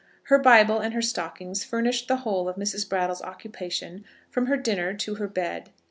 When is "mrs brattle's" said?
2.55-3.21